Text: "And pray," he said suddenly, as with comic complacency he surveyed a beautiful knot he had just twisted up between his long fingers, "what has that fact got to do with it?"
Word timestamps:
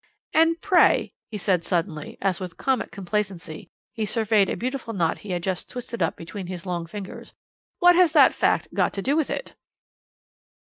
"And 0.33 0.59
pray," 0.61 1.13
he 1.29 1.37
said 1.37 1.63
suddenly, 1.63 2.17
as 2.23 2.39
with 2.39 2.57
comic 2.57 2.89
complacency 2.89 3.69
he 3.93 4.03
surveyed 4.03 4.49
a 4.49 4.57
beautiful 4.57 4.95
knot 4.95 5.19
he 5.19 5.29
had 5.29 5.43
just 5.43 5.69
twisted 5.69 6.01
up 6.01 6.15
between 6.15 6.47
his 6.47 6.65
long 6.65 6.87
fingers, 6.87 7.35
"what 7.77 7.95
has 7.95 8.11
that 8.13 8.33
fact 8.33 8.73
got 8.73 8.93
to 8.93 9.03
do 9.03 9.15
with 9.15 9.29
it?" 9.29 9.53